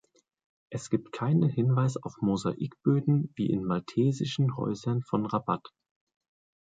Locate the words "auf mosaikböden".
2.01-3.31